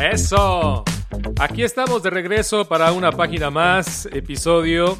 [0.00, 0.84] Eso.
[1.40, 4.98] Aquí estamos de regreso para una página más, episodio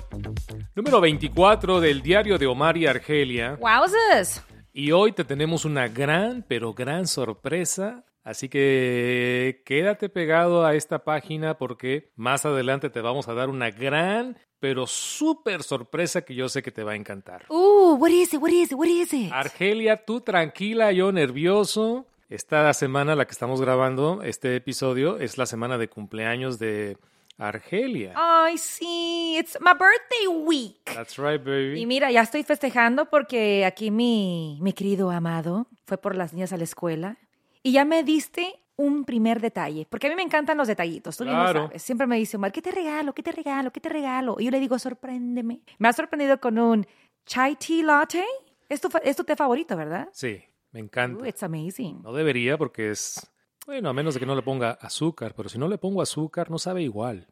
[0.75, 3.59] número 24 del diario de Omar y Argelia.
[3.61, 4.43] Wowzers.
[4.73, 8.05] Y hoy te tenemos una gran, pero gran sorpresa.
[8.25, 13.71] Así que quédate pegado a esta página porque más adelante te vamos a dar una
[13.71, 17.47] gran, pero súper sorpresa que yo sé que te va a encantar.
[17.49, 18.41] Ooh, what is it?
[18.41, 18.79] What is it?
[18.79, 19.33] What is it?
[19.33, 22.07] Argelia, tú tranquila, yo nervioso.
[22.29, 26.99] Esta semana, la que estamos grabando, este episodio, es la semana de cumpleaños de
[27.39, 28.13] Argelia.
[28.17, 30.85] Ay, sí, it's my birthday week.
[30.95, 31.81] That's right, baby.
[31.81, 36.53] Y mira, ya estoy festejando porque aquí mi, mi querido amado fue por las niñas
[36.53, 37.17] a la escuela
[37.63, 41.25] y ya me diste un primer detalle, porque a mí me encantan los detallitos, tú
[41.25, 41.63] bien lo Claro.
[41.69, 41.83] sabes.
[41.83, 43.13] Siempre me dice Omar, ¿qué te regalo?
[43.15, 43.73] ¿Qué te regalo?
[43.73, 44.37] ¿Qué te regalo?
[44.39, 45.61] Y yo le digo, sorpréndeme.
[45.79, 46.87] Me ha sorprendido con un
[47.27, 48.25] chai tea latte.
[48.69, 50.09] Es tu, es tu té favorito, ¿verdad?
[50.13, 50.41] Sí,
[50.79, 51.23] me encanta.
[51.23, 52.03] Ooh, it's amazing.
[52.03, 53.29] No debería porque es,
[53.67, 56.51] bueno, a menos de que no le ponga azúcar, pero si no le pongo azúcar
[56.51, 57.27] no sabe igual.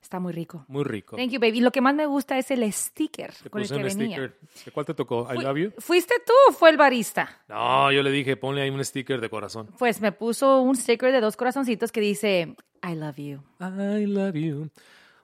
[0.00, 0.64] Está muy rico.
[0.68, 1.16] Muy rico.
[1.16, 1.58] Thank you, baby.
[1.58, 4.16] Y lo que más me gusta es el sticker Te con el que un venía.
[4.16, 4.38] sticker.
[4.66, 5.22] ¿De cuál te tocó?
[5.32, 5.72] I Fui- love you.
[5.78, 7.40] ¿Fuiste tú o fue el barista?
[7.48, 9.68] No, yo le dije, ponle ahí un sticker de corazón.
[9.78, 12.54] Pues me puso un sticker de dos corazoncitos que dice
[12.86, 13.40] I love you.
[13.60, 14.68] I love you.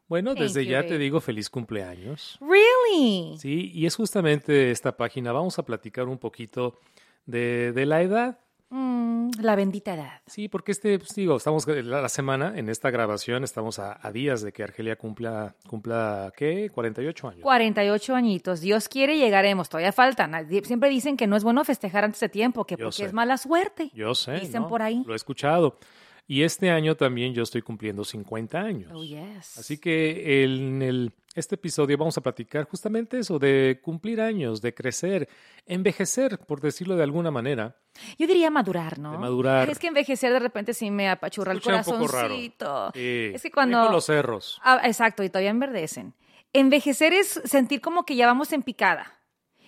[0.09, 2.39] Bueno, Thank desde you, ya te digo feliz cumpleaños.
[2.41, 3.37] Really?
[3.39, 5.31] Sí, y es justamente esta página.
[5.31, 6.79] Vamos a platicar un poquito
[7.27, 8.39] de, de la edad.
[8.73, 10.21] Mm, la bendita edad.
[10.27, 14.13] Sí, porque este, pues, digo, estamos la, la semana, en esta grabación, estamos a, a
[14.13, 16.71] días de que Argelia cumpla, cumpla, ¿qué?
[16.73, 17.43] 48 años.
[17.43, 18.61] 48 añitos.
[18.61, 19.69] Dios quiere, llegaremos.
[19.69, 20.49] Todavía faltan.
[20.63, 23.05] Siempre dicen que no es bueno festejar antes de tiempo, que Yo porque sé.
[23.07, 23.91] es mala suerte.
[23.93, 24.39] Yo sé.
[24.39, 24.69] Dicen ¿no?
[24.69, 25.03] por ahí.
[25.05, 25.79] Lo he escuchado.
[26.31, 28.93] Y este año también yo estoy cumpliendo 50 años.
[28.95, 29.59] Oh, yes.
[29.59, 34.73] Así que en el, este episodio vamos a platicar justamente eso, de cumplir años, de
[34.73, 35.29] crecer,
[35.67, 37.75] envejecer, por decirlo de alguna manera.
[38.17, 39.11] Yo diría madurar, ¿no?
[39.11, 39.69] De madurar.
[39.71, 41.99] Es que envejecer de repente sí me apachurra el Escucha raro.
[41.99, 42.93] corazoncito.
[42.95, 43.91] Sí, Es que cuando...
[43.91, 44.61] los cerros.
[44.63, 46.15] Ah, exacto, y todavía enverdecen.
[46.53, 49.19] Envejecer es sentir como que ya vamos en picada.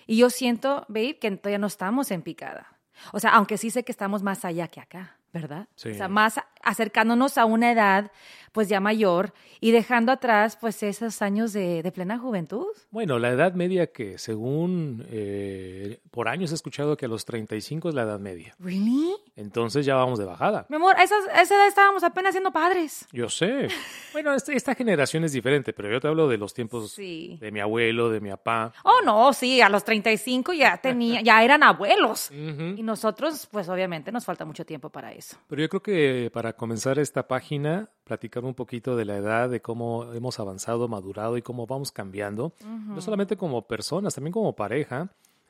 [0.07, 2.79] Y yo siento, babe, que todavía no estamos en picada.
[3.11, 5.67] O sea, aunque sí sé que estamos más allá que acá, ¿verdad?
[5.75, 5.89] Sí.
[5.89, 8.11] O sea, más acercándonos a una edad,
[8.53, 12.67] pues ya mayor y dejando atrás, pues esos años de, de plena juventud.
[12.91, 17.89] Bueno, la edad media que según eh, por años he escuchado que a los 35
[17.89, 18.55] es la edad media.
[18.59, 19.15] ¿Really?
[19.35, 20.67] Entonces ya vamos de bajada.
[20.69, 23.07] Mi amor, a, esas- a esa edad estábamos apenas siendo padres.
[23.11, 23.69] Yo sé.
[24.13, 27.37] Bueno, este- esta generación es diferente, pero yo te hablo de los tiempos Sí.
[27.41, 28.71] de mi abuelo, de mi papá.
[28.83, 32.29] Oh, no, sí, a los 35 ya tenía, ya eran abuelos.
[32.31, 35.22] Y nosotros, pues obviamente nos falta mucho tiempo para eso.
[35.47, 39.61] Pero yo creo que para comenzar esta página, platicar un poquito de la edad, de
[39.61, 45.09] cómo hemos avanzado, madurado y cómo vamos cambiando, no solamente como personas, también como pareja.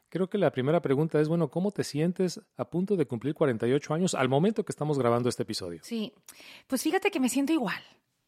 [0.09, 3.93] Creo que la primera pregunta es, bueno, ¿cómo te sientes a punto de cumplir 48
[3.95, 5.79] años al momento que estamos grabando este episodio?
[5.81, 6.13] Sí,
[6.67, 7.81] pues fíjate que me siento igual.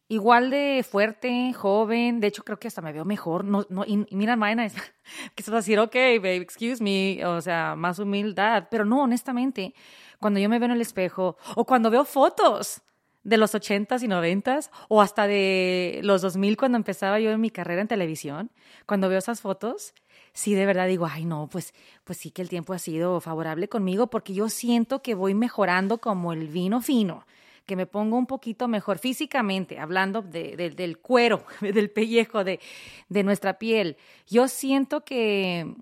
[0.08, 2.20] Igual de fuerte, joven.
[2.20, 3.44] De hecho, creo que hasta me veo mejor.
[3.44, 4.62] No, no, y, y mira, Maena,
[5.46, 7.24] a decir, ok, babe, excuse me.
[7.26, 8.68] O sea, más humildad.
[8.70, 9.74] Pero no, honestamente,
[10.20, 12.82] cuando yo me veo en el espejo o cuando veo fotos
[13.24, 17.50] de los 80s y 90s o hasta de los 2000 cuando empezaba yo en mi
[17.50, 18.52] carrera en televisión,
[18.86, 19.94] cuando veo esas fotos,
[20.32, 21.74] sí de verdad digo, ay no, pues,
[22.04, 25.98] pues sí que el tiempo ha sido favorable conmigo porque yo siento que voy mejorando
[25.98, 27.26] como el vino fino,
[27.66, 32.60] que me pongo un poquito mejor físicamente, hablando de- de- del cuero, del pellejo, de,
[33.08, 33.96] de nuestra piel.
[34.26, 35.74] Yo siento que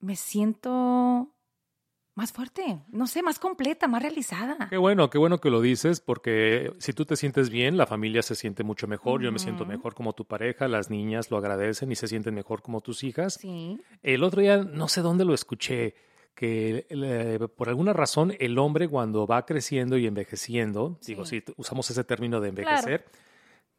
[0.00, 1.28] me siento
[2.14, 4.68] más fuerte, no sé, más completa, más realizada.
[4.68, 8.20] Qué bueno, qué bueno que lo dices, porque si tú te sientes bien, la familia
[8.20, 11.90] se siente mucho mejor, yo me siento mejor como tu pareja, las niñas lo agradecen
[11.90, 13.34] y se sienten mejor como tus hijas.
[13.40, 13.80] Sí.
[14.02, 15.94] El otro día, no sé dónde lo escuché,
[16.34, 21.90] que eh, por alguna razón el hombre cuando va creciendo y envejeciendo, digo, si usamos
[21.90, 23.04] ese término de envejecer,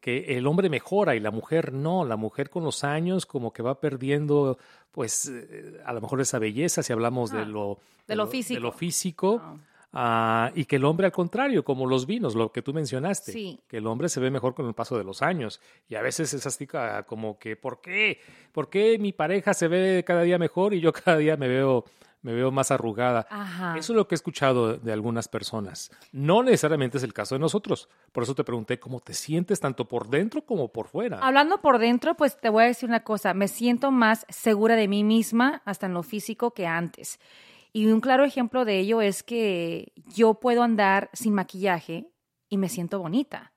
[0.00, 3.62] que el hombre mejora y la mujer no, la mujer con los años como que
[3.62, 4.58] va perdiendo,
[4.92, 8.54] pues, eh, a lo mejor esa belleza, si hablamos de Ah, lo, de lo físico.
[8.58, 9.56] de lo físico, Ah.
[9.94, 13.60] ah, y que el hombre al contrario, como los vinos, lo que tú mencionaste, Sí.
[13.66, 15.60] que el hombre se ve mejor con el paso de los años.
[15.88, 16.66] Y a veces es así
[17.06, 18.20] como que, ¿por qué?
[18.52, 21.84] ¿Por qué mi pareja se ve cada día mejor y yo cada día me veo,
[22.24, 23.26] me veo más arrugada?
[23.30, 23.76] Ajá.
[23.78, 25.90] Eso es lo que he escuchado de algunas personas.
[26.10, 27.88] No necesariamente es el caso de nosotros.
[28.12, 31.18] Por eso te pregunté cómo te sientes tanto por dentro como por fuera.
[31.18, 34.88] Hablando por dentro, pues te voy a decir una cosa, me siento más segura de
[34.88, 37.20] mí misma, hasta en lo físico, que antes.
[37.74, 42.08] Y un claro ejemplo de ello es que yo puedo andar sin maquillaje
[42.48, 43.53] y me siento bonita.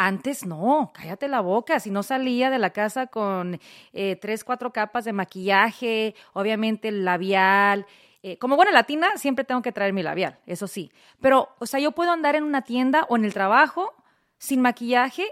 [0.00, 1.80] Antes no, cállate la boca.
[1.80, 3.60] Si no salía de la casa con
[3.92, 7.84] eh, tres, cuatro capas de maquillaje, obviamente el labial,
[8.22, 10.92] eh, como buena latina, siempre tengo que traer mi labial, eso sí.
[11.20, 13.92] Pero, o sea, yo puedo andar en una tienda o en el trabajo
[14.38, 15.26] sin maquillaje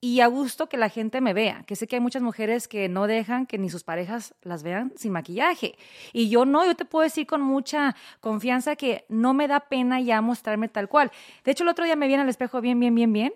[0.00, 2.88] y a gusto que la gente me vea, que sé que hay muchas mujeres que
[2.88, 5.76] no dejan que ni sus parejas las vean sin maquillaje.
[6.12, 10.00] Y yo no, yo te puedo decir con mucha confianza que no me da pena
[10.00, 11.10] ya mostrarme tal cual.
[11.42, 13.32] De hecho, el otro día me vi en el espejo bien, bien, bien, bien.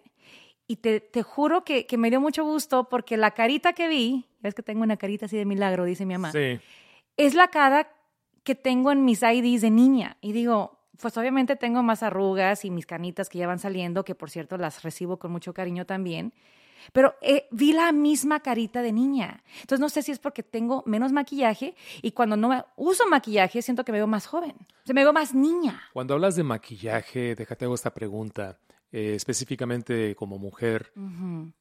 [0.70, 4.26] Y te, te juro que, que, me dio mucho gusto porque la carita que vi,
[4.42, 6.60] es que tengo una carita así de milagro, dice mi mamá, Sí.
[7.16, 7.90] es la cara
[8.44, 10.18] que tengo en mis IDs de niña.
[10.20, 14.14] Y digo, pues obviamente tengo más arrugas y mis canitas que ya van saliendo, que
[14.14, 16.34] por cierto las recibo con mucho cariño también.
[16.92, 19.42] Pero eh, vi la misma carita de niña.
[19.62, 23.84] Entonces no sé si es porque tengo menos maquillaje y cuando no uso maquillaje siento
[23.84, 24.52] que me veo más joven.
[24.52, 25.82] O sea, me veo más niña.
[25.92, 28.58] Cuando hablas de maquillaje, déjate hago esta pregunta.
[28.90, 30.92] Eh, específicamente como mujer,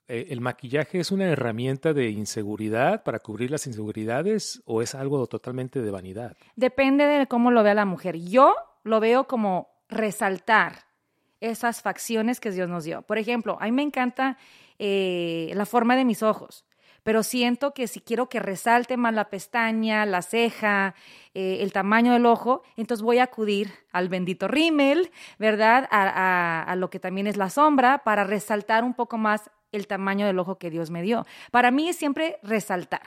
[0.08, 5.28] eh, ¿el maquillaje es una herramienta de inseguridad para cubrir las inseguridades o es algo
[5.28, 6.38] totalmente de vanidad?
[6.56, 8.18] Depende de cómo lo vea la mujer.
[8.18, 10.86] Yo lo veo como resaltar
[11.42, 13.02] esas facciones que Dios nos dio.
[13.02, 14.38] Por ejemplo, a mí me encanta
[14.80, 16.66] eh, la forma de mis ojos,
[17.07, 20.94] pero siento que si quiero que resalte más la pestaña, la ceja,
[21.33, 25.09] eh, el tamaño del ojo, entonces voy a acudir al bendito rímel,
[25.39, 25.88] ¿verdad?
[25.89, 29.88] A, a- a lo que también es la sombra para resaltar un poco más el
[29.88, 31.25] tamaño del ojo que Dios me dio.
[31.50, 33.04] Para mí es siempre resaltar,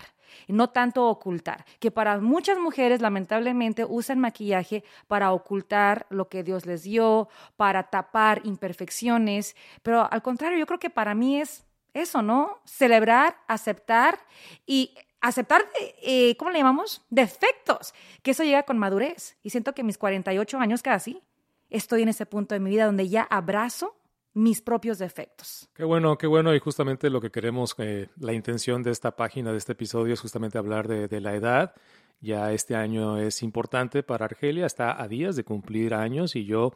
[0.49, 6.65] no tanto ocultar, que para muchas mujeres lamentablemente usan maquillaje para ocultar lo que Dios
[6.65, 12.23] les dio, para tapar imperfecciones, pero al contrario, yo creo que para mí es eso,
[12.23, 12.61] ¿no?
[12.65, 14.19] Celebrar, aceptar
[14.67, 15.69] y aceptar,
[16.03, 17.05] eh, ¿cómo le llamamos?
[17.11, 19.37] Defectos, que eso llega con madurez.
[19.43, 21.23] Y siento que mis 48 años casi,
[21.69, 23.97] estoy en ese punto de mi vida donde ya abrazo
[24.33, 25.69] mis propios defectos.
[25.75, 26.55] Qué bueno, qué bueno.
[26.55, 30.21] Y justamente lo que queremos, eh, la intención de esta página, de este episodio, es
[30.21, 31.75] justamente hablar de, de la edad.
[32.21, 36.73] Ya este año es importante para Argelia, está a días de cumplir años y yo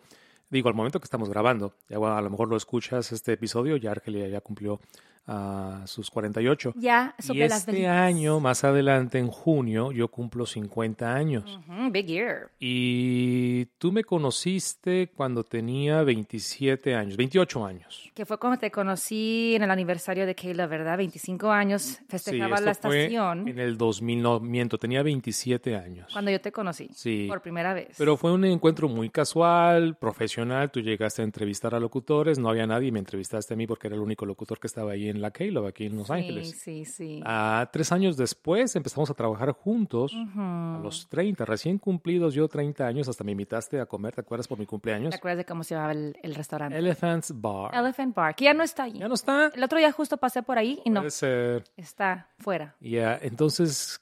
[0.55, 3.91] digo, al momento que estamos grabando, ya a lo mejor lo escuchas este episodio, ya
[3.91, 4.81] Argelia ya cumplió
[5.27, 6.75] ah, sus 48.
[6.77, 7.93] Ya Y sobre las este velitas.
[7.97, 11.45] año, más adelante, en junio, yo cumplo 50 años.
[11.69, 12.51] Ujú, big year.
[12.59, 18.11] Y tú me conociste cuando tenía 27 años, 28 años.
[18.15, 20.97] Que fue cuando te conocí en el aniversario de Kayla, ¿verdad?
[20.99, 25.77] 25 años, Sí, festejaba esto la fue estación en el 2000, no, miento, tenía 27
[25.77, 26.11] años.
[26.13, 26.89] cuando yo te conocí.
[26.95, 27.27] Sí.
[27.29, 27.95] Por primera vez.
[27.99, 30.71] Pero fue un encuentro muy casual, profesional.
[30.71, 33.97] Tú llegaste a entrevistar a locutores, no había nadie, me entrevistaste a mí porque era
[33.97, 36.59] el único locutor que estaba ahí en la Caleb, aquí en Los Ángeles.
[36.61, 37.21] Sí, sí.
[37.25, 40.13] Ah, tres años después empezamos a trabajar juntos.
[40.37, 44.49] A los 30, recién cumplidos yo 30 años, hasta me invitaste a comer, ¿te acuerdas?
[44.49, 45.11] Por mi cumpleaños.
[45.11, 46.77] ¿Te acuerdas de cómo se llamaba el, el restaurante?
[46.79, 47.75] Elephant's Bar.
[47.75, 48.99] Elephant Bar, que ya no está allí.
[48.99, 49.51] ¿Ya no está?
[49.55, 51.65] El otro día justo pasé por ahí y no, Puede ser.
[51.77, 52.75] está fuera.
[52.81, 54.01] Ya, entonces,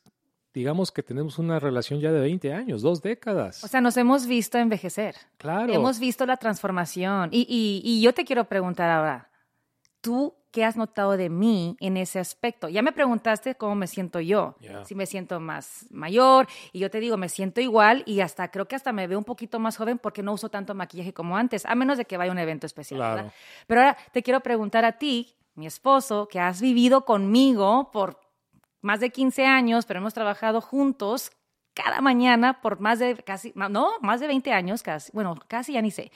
[0.55, 3.63] digamos que tenemos una relación ya de 20 años, dos décadas.
[3.65, 5.15] O sea, nos hemos visto envejecer.
[5.39, 5.73] claro.
[5.73, 7.31] Hemos visto la transformación.
[7.33, 9.31] Y, y, y yo te quiero preguntar ahora,
[10.01, 12.69] ¿tú qué has notado de mí en ese aspecto?
[12.69, 14.55] Ya me preguntaste cómo me siento yo,
[14.85, 18.69] si me siento más mayor, y yo te digo, me siento igual y hasta creo
[18.69, 21.67] que hasta me veo un poquito más joven porque no uso tanto maquillaje como antes,
[21.67, 23.01] a menos de que vaya a un evento especial.
[23.01, 23.33] Claro.
[23.67, 28.21] Pero ahora te quiero preguntar a ti, mi esposo, que has vivido conmigo por
[28.83, 31.33] más de 15 años, pero hemos trabajado juntos
[31.75, 35.83] cada mañana por más de casi, no, más de 20 años casi, bueno, casi ya
[35.83, 36.13] ni sé.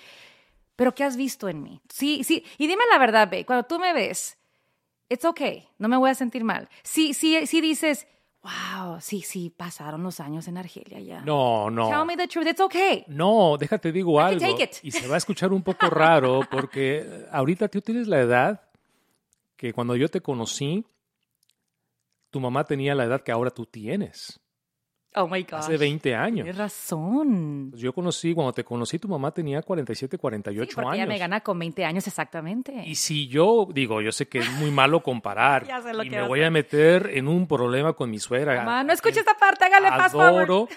[0.77, 1.81] Pero ¿qué has visto en mí?
[1.89, 4.39] Sí, sí, y dime la verdad, Be, cuando tú me ves,
[5.09, 6.69] it's okay, no me voy a sentir mal.
[6.83, 8.07] Sí, sí, sí dices,
[8.43, 11.21] wow, sí, sí, pasaron los años en Argelia ya.
[11.23, 11.89] No, no.
[11.89, 13.05] Tell me the truth, it's okay.
[13.09, 14.57] No, déjate digo I can algo.
[14.59, 14.77] take it.
[14.83, 18.61] Y se va a escuchar un poco raro porque ahorita tú tienes la edad
[19.57, 20.85] que cuando yo te conocí,
[22.31, 24.39] tu mamá tenía la edad que ahora tú tienes.
[25.19, 25.55] Oh my gosh.
[25.61, 26.45] Hace 20 años.
[26.45, 27.69] Tienes razón.
[27.71, 30.97] Pues yo conocí, cuando te conocí, tu mamá tenía 47, 48 Sí, porque años.
[30.99, 32.83] ella me gana con 20 años exactamente.
[32.87, 36.11] Y si yo, digo, yo sé que es muy malo comparar Ya sé lo y
[36.11, 38.57] que me voy a meter en un problema con mi suegra.
[38.57, 40.37] Mamá, no escuches quien esta parte, hágale forward.
[40.45, 40.69] adoro,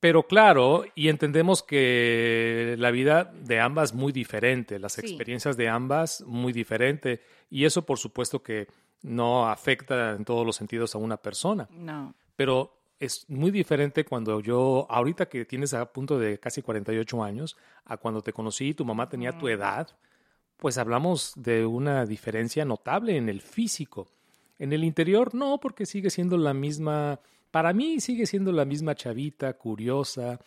[0.00, 5.02] pero claro, y entendemos que la vida de ambas muy diferente, las Sí.
[5.02, 8.66] experiencias de ambas muy diferente, y eso por supuesto que
[9.02, 12.14] no afecta en todos los sentidos a una persona, No.
[12.34, 17.56] pero es muy diferente cuando yo, ahorita que tienes a punto de casi 48 años,
[17.84, 19.88] a cuando te conocí y tu mamá tenía tu edad,
[20.56, 24.06] pues hablamos de una diferencia notable en el físico.
[24.58, 28.94] En el interior no, porque sigue siendo la misma, para mí sigue siendo la misma
[28.94, 30.40] chavita, curiosa,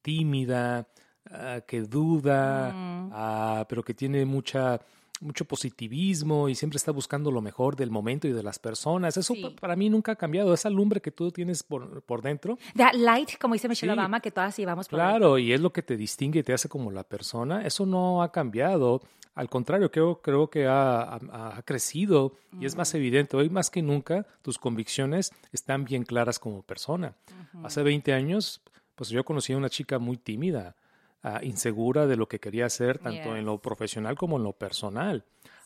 [0.00, 0.88] tímida,
[1.30, 3.10] ah, que duda, Mm.
[3.12, 4.80] ah, pero que tiene mucha
[5.22, 9.16] mucho positivismo y siempre está buscando lo mejor del momento y de las personas.
[9.16, 10.52] Eso para mí nunca ha cambiado.
[10.52, 12.58] Esa lumbre que tú tienes por, por dentro.
[12.76, 15.82] That light, como dice Michelle Obama, que todas llevamos por Claro, y es lo que
[15.82, 17.64] te distingue y te hace como la persona.
[17.64, 19.00] Eso no ha cambiado.
[19.34, 23.36] Al contrario, creo, creo que ha, ha, crecido y es más evidente.
[23.36, 27.14] Hoy más que nunca tus convicciones están bien claras como persona.
[27.62, 28.60] Hace 20 años,
[28.94, 30.76] pues yo conocí a una chica muy tímida,
[31.22, 35.24] ah, insegura de lo que quería hacer, tanto en lo profesional como en lo personal.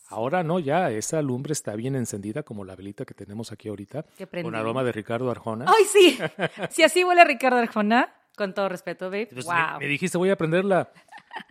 [0.09, 4.05] Ahora no, ya esa lumbre está bien encendida como la velita que tenemos aquí ahorita,
[4.41, 5.65] con aroma de Ricardo Arjona.
[5.67, 6.17] ¡Ay, sí!
[6.69, 9.27] si así huele Ricardo Arjona, con todo respeto, babe.
[9.31, 9.43] wow.
[9.43, 9.47] Pues
[9.79, 10.91] me, dijiste, voy a prender la,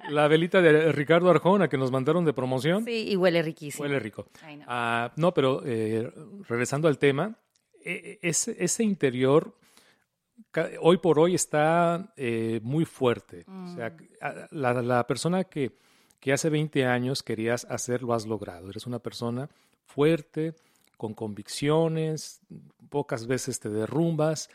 [0.09, 2.85] la velita de Ricardo Arjona que nos mandaron de promoción.
[2.85, 3.83] Sí, y huele riquísimo.
[3.83, 4.29] Huele rico.
[4.67, 6.11] Ah, no, pero eh,
[6.49, 7.37] regresando al tema,
[7.85, 9.55] e, e, ese, ese interior
[10.81, 13.45] hoy por hoy está eh, muy fuerte.
[13.49, 14.47] O sea, mm.
[14.51, 15.73] la, la persona que,
[16.21, 18.71] que, hace 20 años querías hacer, lo has logrado.
[18.71, 19.49] Eres una persona
[19.85, 20.55] fuerte,
[20.97, 22.41] con convicciones,
[22.89, 24.49] pocas veces te derrumbas.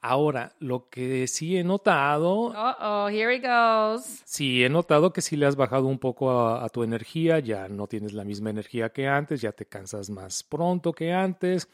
[0.00, 2.52] Ahora, lo que sí he notado.
[2.54, 4.22] oh, here he goes.
[4.24, 7.68] Sí, he notado que sí le has bajado un poco a, a, tu energía, ya
[7.68, 11.68] no tienes la misma energía que antes, ya te cansas más pronto que antes,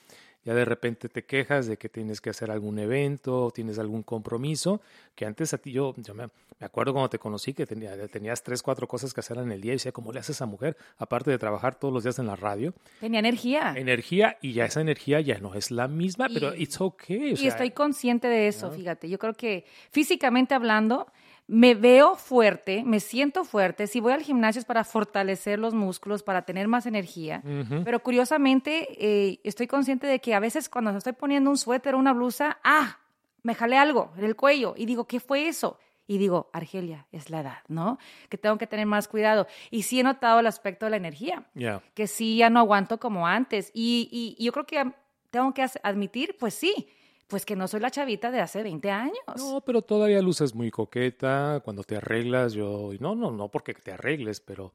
[0.45, 4.03] ya de repente te quejas de que tienes que hacer algún evento, o tienes algún
[4.03, 4.81] compromiso,
[5.15, 6.29] que antes a ti yo, yo me,
[6.61, 9.73] acuerdo cuando te conocí que tenía, tenías tres, cuatro cosas que hacer en el día
[9.73, 10.77] y decía, ¿cómo le hace esa mujer?
[10.99, 12.75] Aparte de trabajar todos los días en la radio.
[13.01, 13.75] Tenía energía.
[13.77, 17.35] Energía y ya esa energía ya no es la misma, pero it's okay.
[17.39, 19.09] y estoy consciente de eso, fíjate.
[19.09, 21.07] Yo creo que físicamente hablando,
[21.53, 23.87] me veo fuerte, me siento fuerte.
[23.87, 27.43] Si voy al gimnasio es para fortalecer los músculos, para tener más energía.
[27.85, 31.99] Pero curiosamente, eh, estoy consciente de que a veces cuando estoy poniendo un suéter o
[31.99, 33.01] una blusa, ah,
[33.43, 35.79] me jalé algo en el cuello y digo, ¿qué fue eso?
[36.07, 37.99] Y digo, Argelia, es la edad, ¿no?
[38.31, 39.47] Que tengo que tener más cuidado.
[39.71, 41.45] Y sí he notado el aspecto de la energía,
[41.93, 43.71] que sí ya no aguanto como antes.
[43.75, 44.91] Y, y yo creo que
[45.29, 46.89] tengo que admitir, pues sí,
[47.29, 49.17] pues que no soy la chavita de hace 20 años.
[49.37, 52.53] No, pero todavía luces muy coqueta cuando te arreglas.
[52.53, 54.73] Yo, no, no, no porque te arregles, pero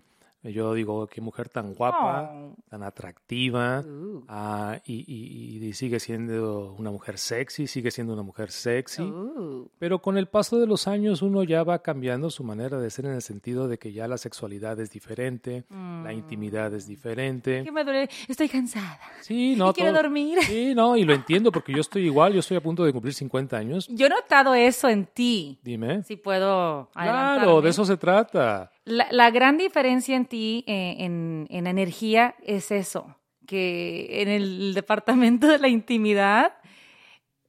[0.52, 2.32] yo digo, qué mujer tan guapa,
[2.70, 4.24] tan atractiva, uh.
[4.28, 9.04] ah, y, sigue siendo una mujer sexy, sigue siendo una mujer sexy.
[9.04, 9.70] Uh.
[9.78, 13.06] Pero con el paso de los años uno ya va cambiando su manera de ser
[13.06, 16.90] en el sentido de que ya la sexualidad es diferente, la intimidad es mm.
[16.90, 17.64] diferente.
[17.64, 18.10] ¿Qué me duele?
[18.28, 19.00] Estoy cansada.
[19.22, 19.74] Sí, no.
[19.74, 20.40] quiero dormir.
[20.44, 23.14] Sí, no, y lo entiendo porque yo estoy igual, yo estoy a punto de cumplir
[23.14, 23.88] 50 años.
[23.90, 25.60] Yo he notado eso en ti.
[25.62, 26.04] Dime.
[26.04, 26.90] Si puedo.
[26.94, 28.72] Claro, de eso se trata.
[28.88, 35.48] La, gran diferencia en ti, eh, en, en energía, es eso, que en el departamento
[35.48, 36.54] de la intimidad,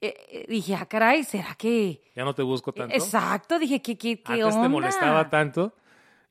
[0.00, 2.00] eh, eh, dije, ah, caray, ¿será que...?
[2.16, 2.92] Ya no te busco tanto.
[2.92, 5.75] Exacto, dije, ¿qué, qué, qué Antes te molestaba tanto.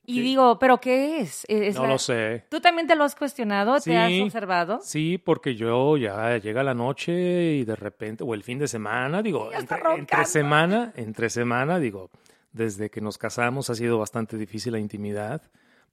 [0.05, 1.45] Y digo, ¿pero qué es?
[1.75, 2.45] no lo sé.
[2.49, 3.79] ¿Tú también te lo has cuestionado?
[3.79, 4.79] ¿Te has observado?
[4.81, 9.21] Sí, porque yo ya llega la noche y de repente, o el fin de semana,
[9.21, 12.09] digo, entre, semana, entre semana, digo,
[12.57, 15.41] desde que nos casamos ha sido bastante difícil la intimidad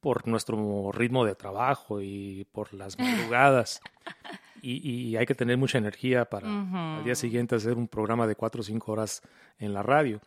[0.00, 3.80] por nuestro ritmo de trabajo y por las madrugadas.
[4.62, 6.49] y, hay que tener mucha energía para
[6.97, 9.23] al día siguiente hacer un programa de cuatro o cinco horas
[9.59, 10.21] en la radio.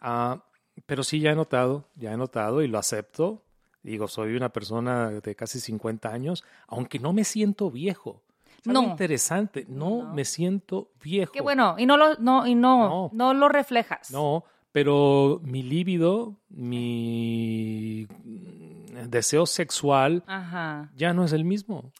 [0.00, 0.42] Ah,
[0.86, 3.42] pero sí, ya he notado, ya he notado y lo acepto.
[3.82, 8.22] Digo, soy una persona de casi 50 años, aunque no me siento viejo.
[8.64, 8.82] no.
[8.82, 11.32] interesante, no, me siento viejo.
[11.32, 14.10] Qué bueno, y no lo, no, y no, no, no lo reflejas.
[14.10, 18.06] No, pero mi líbido, mi
[19.08, 20.24] deseo sexual
[20.94, 21.92] ya no es el mismo.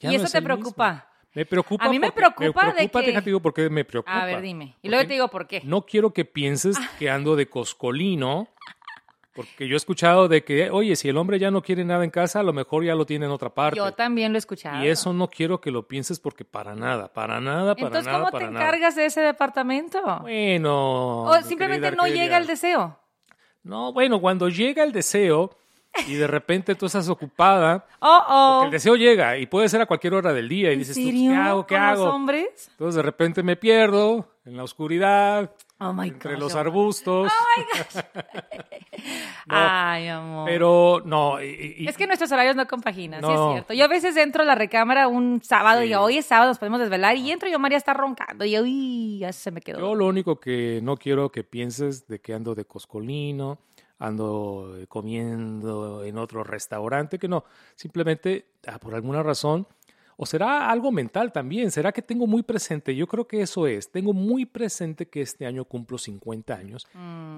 [0.00, 1.08] ¿Y eso te preocupa?
[1.34, 1.84] Me preocupa.
[1.84, 3.02] A mí me preocupa, de que...
[3.06, 4.22] Déjate digo por qué me preocupa.
[4.22, 4.76] A ver, dime.
[4.82, 5.62] Y luego te digo por qué.
[5.64, 6.90] No quiero que pienses ah.
[6.96, 8.48] que ando de coscolino
[9.34, 12.10] porque yo he escuchado de que, oye, si el hombre ya no quiere nada en
[12.10, 13.76] casa, a lo mejor ya lo tiene en otra parte.
[13.76, 14.82] Yo también lo he escuchado.
[14.82, 18.18] Y eso no quiero que lo pienses porque para nada, para nada, para Entonces, nada.
[18.18, 20.00] Entonces, ¿cómo te encargas de ese departamento?
[20.20, 21.22] Bueno.
[21.24, 22.96] O simplemente no llega el deseo.
[23.64, 25.50] No, bueno, cuando llega el deseo
[26.06, 28.62] y de repente tú estás ocupada, oh, oh.
[28.66, 31.66] el deseo llega y puede ser a cualquier hora del día y dices, ¿qué hago?
[31.66, 32.04] ¿Qué hago?
[32.04, 32.68] Los hombres?
[32.70, 35.50] Entonces de repente me pierdo en la oscuridad.
[35.84, 37.30] Oh my entre los arbustos.
[37.44, 38.04] Oh my gosh.
[39.48, 40.48] Ay, amor.
[40.48, 41.38] Pero no.
[41.38, 43.74] es que nuestros horarios no compaginan, sí es cierto.
[43.74, 46.58] Yo a veces entro a la recámara un sábado y digo, hoy es sábado, nos
[46.58, 47.16] podemos desvelar.
[47.16, 48.44] Y entro y yo, María está roncando.
[48.44, 49.80] Y yo, uy, ya se me quedó.
[49.80, 53.58] Yo lo único que no quiero que pienses de que ando de coscolino,
[53.98, 57.44] ando comiendo en otro restaurante, que no.
[57.74, 59.66] Simplemente, ah, por alguna razón,
[60.16, 61.70] ¿O será algo mental también?
[61.70, 62.94] ¿Será que tengo muy presente?
[62.94, 63.90] Yo creo que eso es.
[63.90, 66.86] Tengo muy presente que este año cumplo 50 años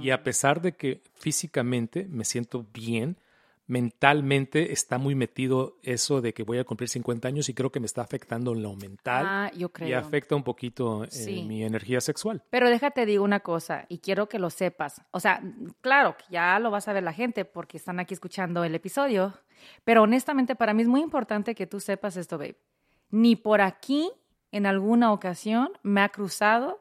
[0.01, 0.23] y a mm.
[0.23, 3.17] pesar de que físicamente me siento bien,
[3.67, 7.81] mentalmente está muy metido eso de que voy a cumplir 50 años y creo que
[7.81, 9.27] me está afectando en lo mental.
[9.29, 9.89] Ah, yo creo.
[9.89, 11.43] Y afecta un poquito eh, Sí.
[11.43, 12.43] mi energía sexual.
[12.51, 15.03] Pero déjate digo una cosa y quiero que lo sepas.
[15.11, 15.43] O sea,
[15.81, 19.35] claro, ya lo vas a ver la gente porque están aquí escuchando el episodio,
[19.85, 22.59] pero honestamente para mí es muy importante que tú sepas esto, babe.
[23.11, 24.11] Ni por aquí
[24.53, 26.81] en alguna ocasión me ha cruzado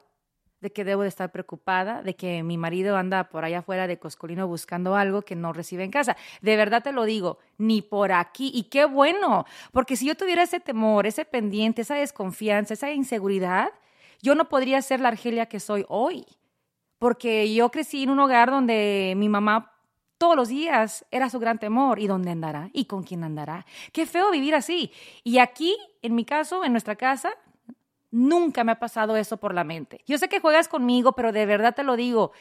[0.60, 3.98] de que debo de estar preocupada, de que mi marido anda por allá afuera de
[3.98, 6.16] Coscolino buscando algo que no recibe en casa.
[6.40, 8.50] De verdad te lo digo, ni por aquí.
[8.54, 13.68] Y qué bueno, porque si yo tuviera ese temor, ese pendiente, esa desconfianza, esa inseguridad,
[14.22, 16.24] yo no podría ser la Argelia que soy hoy.
[16.98, 19.75] Porque yo crecí en un hogar donde mi mamá
[20.18, 21.98] todos los días era su gran temor.
[21.98, 22.70] ¿Y dónde andará?
[22.72, 23.66] ¿Y con quién andará?
[23.92, 24.90] Qué feo vivir así.
[25.24, 27.30] Y aquí, en mi caso, en nuestra casa,
[28.10, 30.02] nunca me ha pasado eso por la mente.
[30.06, 32.32] Yo sé que juegas conmigo, pero de verdad te lo digo.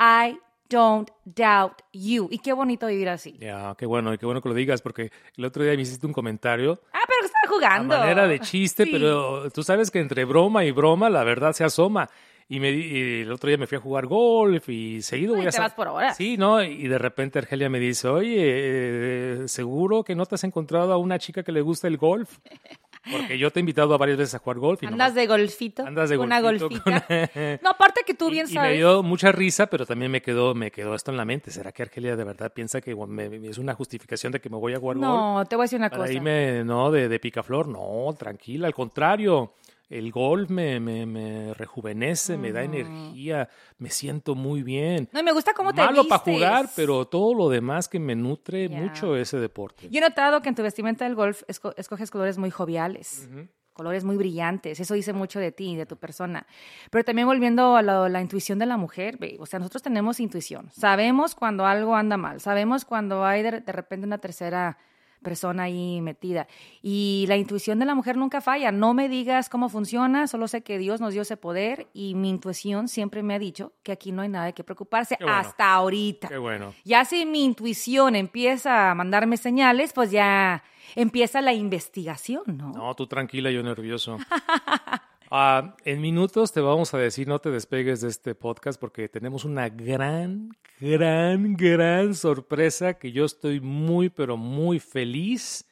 [0.00, 2.28] I don't doubt you.
[2.30, 3.36] Y qué bonito vivir así.
[3.38, 6.06] Ya, qué bueno, y qué bueno que lo digas, porque el otro día me hiciste
[6.06, 7.98] un comentario Ah, pero estaba a jugando.
[7.98, 8.90] manera de chiste, Sí.
[8.92, 12.08] pero tú sabes que entre broma y broma la verdad se asoma.
[12.48, 15.48] Y, me, y el otro día me fui a jugar golf y seguido Ay, voy
[15.48, 15.50] a...
[15.50, 16.16] te vas por horas.
[16.16, 16.62] Sí, ¿no?
[16.62, 20.96] Y de repente Argelia me dice, oye, eh, ¿seguro que no te has encontrado a
[20.96, 22.38] una chica que le gusta el golf?
[23.10, 24.82] Porque yo te he invitado a varias veces a jugar golf.
[24.82, 25.86] Y Andas nomás- de golfito.
[25.86, 27.06] Andas de Una golfito golfita.
[27.06, 28.70] con- No, aparte que tú y- bien y, sabes.
[28.72, 31.52] me dio mucha risa, pero también me quedó, me quedó esto en la mente.
[31.52, 34.74] ¿Será que Argelia de verdad piensa que me- es una justificación de que me voy
[34.74, 35.06] a jugar golf?
[35.08, 36.12] No, te voy a decir una Para cosa.
[36.14, 39.52] irme, no, de, de picaflor, no, tranquila, al contrario.
[39.88, 45.08] El golf me, me, me rejuvenece, me da energía, me siento muy bien.
[45.12, 48.16] No, y me gusta cómo te Malo para jugar, pero todo lo demás que me
[48.16, 49.88] nutre mucho ese deporte.
[49.88, 53.28] Yo he notado que en tu vestimenta del golf esco- escoges colores muy joviales,
[53.74, 54.80] colores muy brillantes.
[54.80, 56.46] Eso dice mucho de ti, de tu persona.
[56.90, 60.18] Pero también volviendo a la, la intuición de la mujer, babe, o sea, nosotros tenemos
[60.18, 60.68] intuición.
[60.72, 64.78] Sabemos cuando algo anda mal, sabemos cuando hay de, de repente una tercera
[65.26, 66.46] persona ahí metida.
[66.82, 68.70] Y la intuición de la mujer nunca falla.
[68.70, 72.30] No me digas cómo funciona, solo sé que Dios nos dio ese poder y mi
[72.30, 75.34] intuición siempre me ha dicho que aquí no hay nada de qué preocuparse bueno.
[75.34, 76.28] hasta ahorita.
[76.28, 76.74] Qué bueno.
[76.84, 80.62] Ya si mi intuición empieza a mandarme señales, pues ya
[80.94, 82.70] empieza la investigación, ¿no?
[82.70, 84.18] No, tú tranquila, yo nervioso.
[85.30, 89.44] Ah, en minutos te vamos a decir, no te despegues de este podcast porque tenemos
[89.44, 95.68] una gran, gran, gran sorpresa que yo estoy muy, pero muy feliz.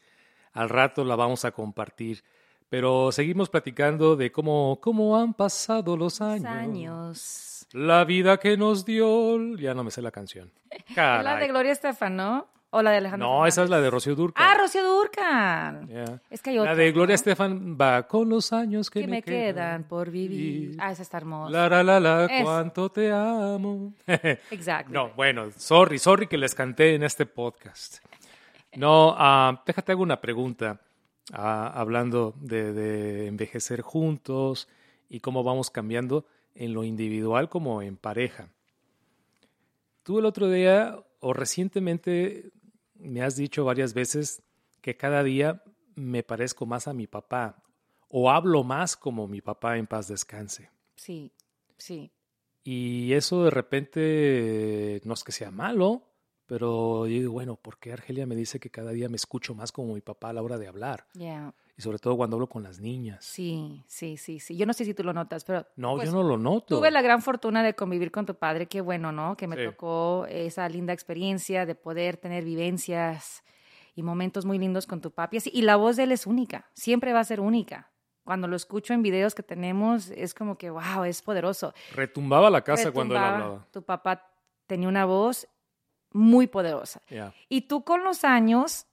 [0.53, 2.25] Al rato la vamos a compartir.
[2.69, 6.47] Pero seguimos platicando de cómo, cómo han pasado los años.
[6.47, 7.67] años.
[7.73, 9.57] La vida que nos dio.
[9.57, 10.51] Ya no me sé la canción.
[10.71, 11.49] Es la de Caray.
[11.49, 12.54] Gloria Estefan, ¿no?
[12.77, 14.45] O la de Alejandro No, esa es la de Rocío Durcal.
[14.45, 15.87] Ah, Rocío Durcal.
[15.87, 16.21] Ya.
[16.29, 17.15] Es que hay La otra, de Gloria ¿no?
[17.15, 20.77] Estefan va con los años que, Que me quedan por vivir.
[20.81, 21.53] Ah, esa está hermosa.
[21.53, 22.43] La, la, la, la, Es.
[22.43, 23.95] cuánto te amo.
[24.51, 24.93] Exacto.
[24.93, 27.99] no, bueno, sorry, sorry que les canté en este podcast.
[28.75, 30.81] No, ah, déjate hago una pregunta.
[31.33, 34.69] ah, hablando de, de envejecer juntos
[35.09, 38.49] y cómo vamos cambiando en lo individual como en pareja.
[40.03, 42.51] Tú el otro día o recientemente
[43.05, 44.43] me has dicho varias veces
[44.81, 45.63] que cada día
[45.95, 47.63] me parezco más a mi papá
[48.09, 50.71] o hablo más como mi papá en paz descanse.
[50.97, 51.33] Sí,
[51.77, 52.13] sí.
[52.63, 56.03] Y eso de repente no es que sea malo,
[56.47, 59.73] pero yo digo, bueno, ¿por qué Argelia me dice que cada día me escucho más
[59.73, 61.07] como mi papá a la hora de hablar?
[61.15, 61.55] Ya.
[61.77, 63.25] Y sobre todo cuando hablo con las niñas.
[63.25, 64.57] Sí, sí, sí, sí.
[64.57, 66.77] Yo no sé si tú lo notas, pero No, pues, yo no lo noto.
[66.77, 69.37] Tuve la gran fortuna de convivir con tu padre, qué bueno, ¿no?
[69.37, 69.65] Que me Sí.
[69.65, 73.43] tocó esa linda experiencia de poder tener vivencias
[73.97, 75.39] y momentos muy lindos con tu papi.
[75.53, 77.91] Y la voz de él es única, siempre va a ser única.
[78.23, 81.75] Cuando lo escucho en videos que tenemos, es como que, wow, es poderoso.
[81.93, 83.45] Retumbaba la casa cuando él Retumbaba.
[83.47, 83.67] hablaba.
[83.73, 84.31] Tu papá
[84.67, 85.47] tenía una voz
[86.13, 87.03] muy poderosa.
[87.11, 87.35] Ya.
[87.49, 88.87] Y tú con los años,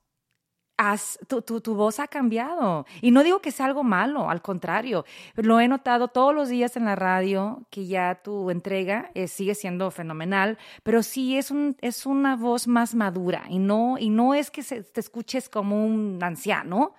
[0.89, 2.85] has, tu, tu, tu voz ha cambiado.
[3.01, 5.05] Y no digo que sea algo malo, al contrario.
[5.35, 9.53] Lo he notado todos los días en la radio, que ya tu entrega eh, sigue
[9.55, 13.43] siendo fenomenal, pero sí es, un, es una voz más madura.
[13.49, 16.95] Y no, y no es que se- te escuches como un anciano,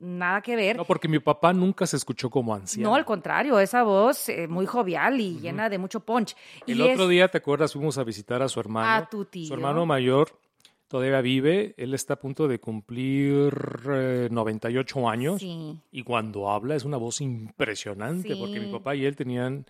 [0.00, 0.76] nada que ver.
[0.76, 2.90] No, porque mi papá nunca se escuchó como anciano.
[2.90, 6.34] No, al contrario, esa voz eh, muy jovial y llena de mucho punch.
[6.66, 7.72] El y otro es- día, ¿te acuerdas?
[7.72, 8.88] Fuimos a visitar a su hermano.
[9.04, 9.46] A tu tío.
[9.46, 10.28] Su hermano mayor
[10.90, 11.74] todavía vive.
[11.78, 13.54] Él está a punto de cumplir
[13.88, 15.40] eh, 98 años.
[15.40, 15.78] Sí.
[15.92, 19.66] Y cuando habla es una voz impresionante, porque mi papá y él tenían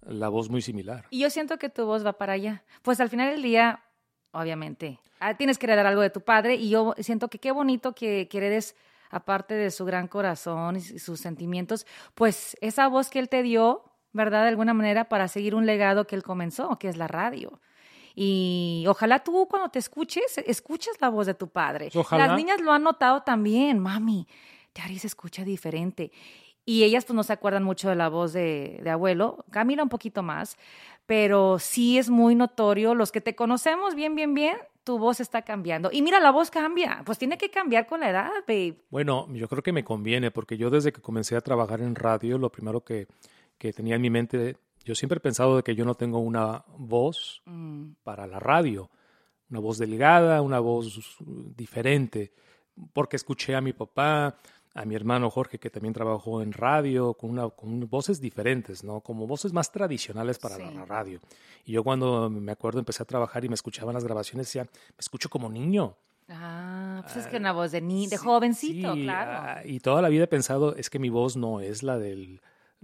[0.00, 1.04] la voz muy similar.
[1.10, 2.64] Y yo siento que tu voz va para allá.
[2.80, 3.84] Pues al final del día,
[4.32, 7.94] obviamente, ah, tienes que heredar algo de tu padre y yo siento que qué bonito
[7.94, 8.74] que, que heredes,
[9.10, 13.84] aparte de su gran corazón y sus sentimientos, pues esa voz que él te dio,
[14.14, 14.44] ¿verdad?
[14.44, 17.60] De alguna manera para seguir un legado que él comenzó, que es la radio.
[18.14, 21.90] Y ojalá tú cuando te escuches, escuches la voz de tu padre.
[21.94, 22.26] Ojalá.
[22.26, 24.26] Las niñas lo han notado también, mami,
[24.74, 26.12] Yari se escucha diferente.
[26.64, 29.88] Y ellas pues no se acuerdan mucho de la voz de, de abuelo, Camila un
[29.88, 30.56] poquito más,
[31.06, 35.42] pero sí es muy notorio, los que te conocemos bien, bien, bien, tu voz está
[35.42, 35.90] cambiando.
[35.92, 38.76] Y mira, la voz cambia, pues tiene que cambiar con la edad, babe.
[38.90, 42.38] Bueno, yo creo que me conviene, porque yo desde que comencé a trabajar en radio,
[42.38, 43.06] lo primero que,
[43.58, 46.64] que tenía en mi mente, yo siempre he pensado de que yo no tengo una
[46.78, 48.90] voz Mm, para la radio,
[49.50, 51.16] una voz delgada, una voz
[51.56, 52.32] diferente,
[52.92, 54.36] porque escuché a mi papá,
[54.74, 59.00] a mi hermano Jorge, que también trabajó en radio, con, una, con voces diferentes, ¿no?
[59.00, 60.62] Como voces más tradicionales para Sí.
[60.74, 61.20] la radio.
[61.66, 64.96] Y yo cuando me acuerdo empecé a trabajar y me escuchaban las grabaciones, decía, me
[64.98, 65.94] escucho como niño.
[66.28, 69.30] Ah, pues es que una voz de, ni, de jovencito, Sí, claro.
[69.34, 72.40] ah, y toda la vida he pensado, es que mi voz no es la del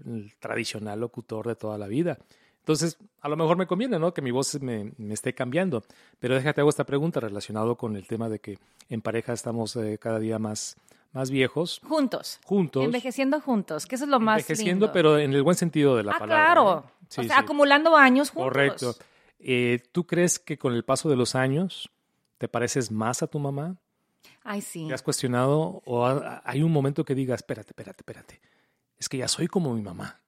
[0.07, 2.19] el tradicional locutor de toda la vida.
[2.61, 4.13] Entonces, a lo mejor me conviene, ¿no?
[4.13, 5.83] Que mi voz me, me esté cambiando.
[6.21, 8.59] Pero déjate hago esta pregunta relacionado con el tema de que
[8.91, 10.77] en pareja estamos eh, cada día más,
[11.13, 12.39] más viejos, Juntos.
[12.45, 12.85] juntos.
[12.85, 14.93] Envejeciendo juntos, que eso es lo más envejeciendo, lindo.
[14.93, 16.45] pero en el buen sentido de la ah, palabra.
[16.45, 16.85] claro.
[16.87, 16.93] ¿eh?
[17.09, 17.43] Sí, o sea, sí.
[17.43, 18.45] acumulando años juntos.
[18.53, 18.95] Correcto.
[19.41, 21.89] Eh, ¿Tú crees que con el paso de los años
[22.37, 23.77] te pareces más a tu mamá?
[24.45, 24.87] Ay, sí.
[24.89, 28.41] ¿Te has cuestionado o ha- hay un momento que digas, espérate, espérate, espérate,
[28.99, 30.21] es que ya soy como mi mamá?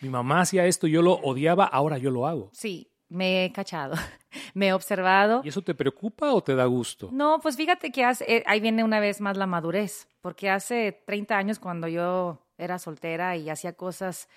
[0.00, 2.50] Mi mamá hacía esto, yo lo odiaba, ahora yo lo hago.
[2.52, 3.94] Sí, me he cachado.
[4.54, 5.42] me he observado.
[5.44, 7.08] ¿Y eso te preocupa o te da gusto?
[7.12, 11.02] No, pues fíjate que hace, eh, ahí viene una vez más la madurez, porque hace
[11.06, 14.28] 30 años cuando yo era soltera y hacía cosas,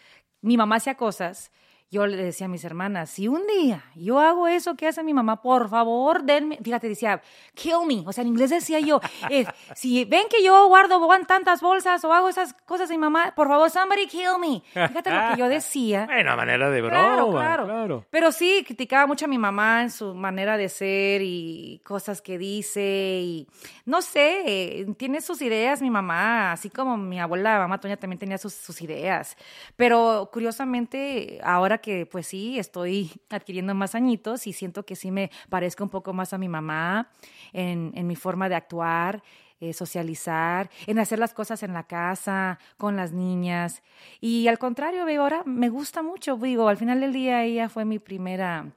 [0.41, 1.51] mi mamá hacía cosas,
[1.91, 5.13] yo le decía a mis hermanas, si un día yo hago eso que hace mi
[5.13, 7.21] mamá, por favor, denme, fíjate, decía,
[7.53, 9.45] kill me, o sea, en inglés decía yo, eh,
[9.75, 13.33] si ven que yo guardo guan- tantas bolsas o hago esas cosas de mi mamá,
[13.35, 14.61] por favor, somebody kill me.
[14.87, 16.05] Fíjate lo que yo decía.
[16.15, 17.65] Bueno, manera de broma, Claro, claro.
[17.65, 18.05] claro.
[18.09, 22.37] Pero sí, criticaba mucho a mi mamá en su manera de ser y cosas que
[22.37, 23.47] dice y
[23.85, 28.17] no sé, eh, tiene sus ideas mi mamá, así como mi abuela, mamá Toña también
[28.19, 29.37] tenía sus, sus ideas.
[29.75, 35.31] Pero curiosamente, ahora que pues sí, estoy adquiriendo más añitos y siento que sí me
[35.49, 37.09] parezco un poco más a mi mamá
[37.53, 39.23] en, en mi forma de actuar
[39.61, 43.83] eh, socializar, en hacer las cosas en la casa, con las niñas.
[44.19, 47.85] Y al contrario, veo, ahora me gusta mucho, digo, al final del día ella fue
[47.85, 48.73] mi primera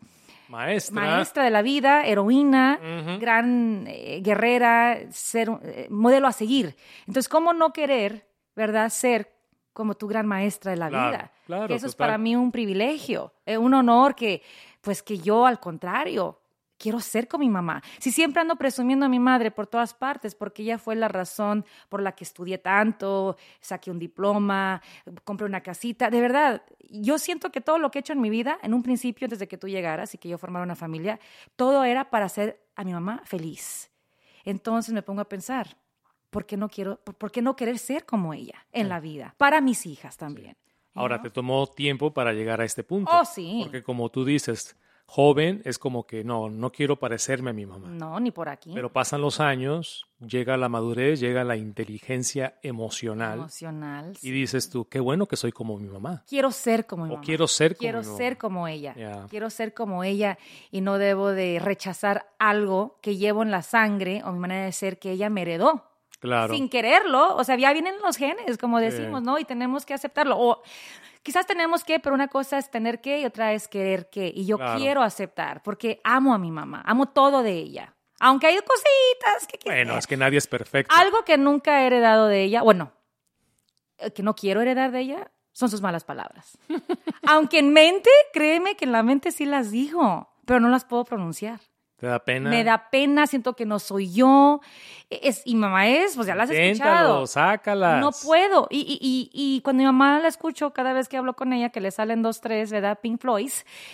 [0.47, 0.95] Maestra.
[0.95, 2.79] maestra de la vida, heroína,
[3.21, 6.77] gran eh, guerrera, ser eh, modelo a seguir.
[7.09, 9.33] Entonces, ¿cómo no querer, verdad, ser
[9.79, 11.33] como tu gran maestra de la Claro, vida?
[11.47, 14.43] claro, Que eso es para mí un privilegio, eh, un honor que,
[14.81, 16.41] pues que yo al contrario,
[16.77, 17.81] quiero ser con mi mamá.
[18.01, 21.65] Si siempre ando presumiendo a mi madre por todas partes, porque ella fue la razón
[21.89, 24.83] por la que estudié tanto, saqué un diploma,
[25.23, 28.31] compré una casita, de verdad, yo siento que todo lo que he hecho en mi
[28.31, 31.21] vida, en un principio, antes de que tú llegaras y que yo formara una familia,
[31.55, 33.93] todo era para hacer a mi mamá feliz.
[34.45, 35.77] Entonces me pongo a pensar,
[36.31, 39.35] ¿por qué no quiero, por, por qué no querer ser como ella en la vida?
[39.39, 40.57] Para mis hijas también.
[40.95, 41.23] Ahora, ¿no?
[41.23, 43.11] te tomó tiempo para llegar a este punto.
[43.15, 43.61] Oh, sí.
[43.65, 47.89] Porque como tú dices, joven es como que no, no quiero parecerme a mi mamá.
[47.89, 48.73] No, ni por aquí.
[48.75, 54.13] Pero pasan los años, llega la madurez, llega la inteligencia emocional Emocional.
[54.21, 56.25] y dices tú, qué bueno que soy como mi mamá.
[56.29, 57.25] quiero ser como mi O mamá.
[57.25, 58.19] quiero ser como Quiero mi mamá.
[58.19, 59.27] ser como ella.
[59.31, 60.37] Quiero ser como ella
[60.73, 64.73] y no debo de rechazar algo que llevo en la sangre o mi manera de
[64.73, 65.85] ser que ella me heredó.
[66.21, 66.53] Claro.
[66.55, 69.39] Sin quererlo, o sea, ya vienen los genes, como decimos, ¿no?
[69.39, 70.37] Y tenemos que aceptarlo.
[70.39, 70.63] O
[71.23, 74.33] quizás tenemos que, pero una cosa es tener que y otra es querer que.
[74.35, 74.79] Y yo Claro.
[74.79, 77.95] quiero aceptar porque amo a mi mamá, amo todo de ella.
[78.21, 79.59] Aunque hay cositas que...
[79.59, 80.93] que- Bueno, es que nadie es perfecto.
[80.97, 82.91] algo que nunca he heredado de ella, bueno,
[83.99, 86.59] eh, que no quiero heredar de ella, son sus malas palabras.
[87.29, 91.05] Aunque en mente, créeme que en la mente sí las digo, pero no las puedo
[91.05, 91.61] pronunciar.
[91.99, 92.49] ¿Te da pena?
[92.49, 94.61] Me da pena, siento que no soy yo.
[95.11, 97.27] Es, y mamá es, pues ya las he Inténtalo, escuchado.
[97.27, 98.01] sácalas.
[98.01, 98.69] No puedo.
[98.71, 101.71] Y, y, y, y cuando mi mamá la escucho, cada vez que hablo con ella,
[101.71, 103.01] que le salen dos, tres, ¿verdad?
[103.03, 103.51] Pink Floyd,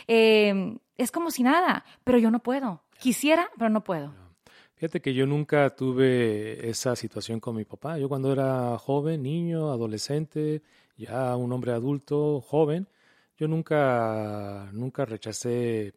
[0.06, 2.82] eh, es como si nada, pero yo no puedo.
[2.98, 4.12] Quisiera, pero no puedo.
[4.74, 7.96] Fíjate que yo nunca tuve esa situación con mi papá.
[7.96, 10.62] Yo cuando era joven, niño, adolescente,
[10.98, 12.86] ya un hombre adulto, joven,
[13.38, 15.94] yo nunca, nunca rechacé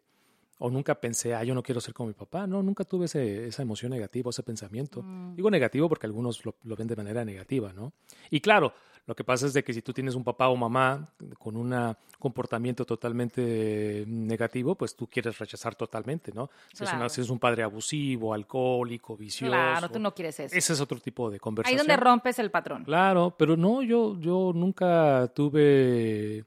[0.59, 2.47] o nunca pensé, ah, yo no quiero ser como mi papá.
[2.47, 5.03] No, nunca tuve ese- esa emoción negativa, ese pensamiento.
[5.35, 7.93] Digo negativo porque algunos lo, lo ven de manera negativa, ¿no?
[8.31, 8.73] Y claro,
[9.05, 11.07] lo que pasa es de que si tú tienes un papá o mamá
[11.39, 16.49] con un comportamiento totalmente negativo, pues tú quieres rechazar totalmente, ¿no?
[16.73, 19.51] Si, es, una- si es un padre abusivo, alcohólico, vicioso.
[19.51, 20.55] Claro, tú no quieres eso.
[20.55, 21.77] Ese es otro tipo de Ahí conversación.
[21.77, 22.83] donde rompes el patrón.
[22.83, 26.43] Claro, pero no, yo, yo nunca tuve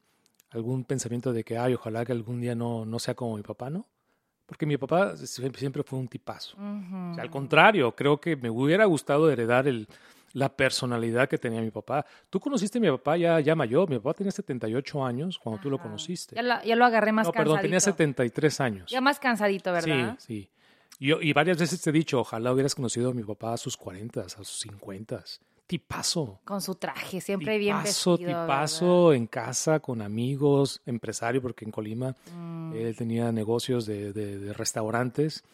[0.50, 3.70] algún pensamiento de que, ay, ojalá que algún día no, no sea como mi papá,
[3.70, 3.86] ¿no?
[4.50, 6.56] Porque mi papá siempre fue un tipazo.
[6.58, 9.86] al contrario, creo que me hubiera gustado heredar el,
[10.32, 12.04] la personalidad que tenía mi papá.
[12.28, 15.70] Tú conociste a mi papá ya, ya mayor, mi papá tenía 78 años cuando tú
[15.70, 16.34] lo conociste.
[16.34, 17.52] Ya, lo agarré más no, cansadito.
[17.52, 18.90] perdón, tenía 73 años.
[18.90, 20.16] Ya más cansadito, ¿verdad?
[20.18, 20.50] Sí, sí.
[20.98, 23.76] Yo, y varias veces te he dicho, ojalá hubieras conocido a mi papá a sus
[23.76, 25.22] 40, a sus 50
[25.70, 26.40] tipazo.
[26.44, 28.16] Con su traje, siempre bien vestido.
[28.16, 32.72] Tipazo, en casa, con amigos, empresario, porque en Colima mm.
[32.74, 35.44] él tenía negocios de, restaurantes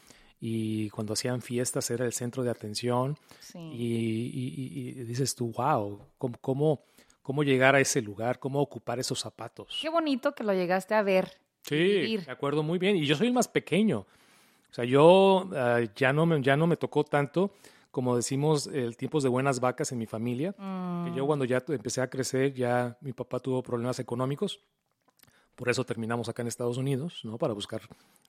[0.40, 3.18] y cuando hacían fiestas era el centro de atención.
[3.54, 6.80] Y, dices tú, wow, ¿cómo,
[7.20, 8.38] cómo, llegar a ese lugar?
[8.38, 9.78] ¿Cómo ocupar esos zapatos?
[9.82, 11.30] Qué bonito que lo llegaste a ver.
[11.60, 12.96] Sí, me acuerdo muy bien.
[12.96, 14.06] Y yo soy el más pequeño.
[14.70, 17.52] O sea, yo ah, ya, no me, ya no me tocó tanto
[17.96, 20.52] como decimos, el tiempos de buenas vacas en mi familia.
[20.52, 21.26] Que yo mm.
[21.26, 24.60] cuando ya empecé a crecer, ya mi papá tuvo problemas económicos.
[25.54, 27.38] Por eso terminamos acá en Estados Unidos, ¿no?
[27.38, 27.80] Para buscar